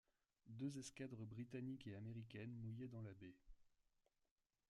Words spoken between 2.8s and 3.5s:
dans la baie.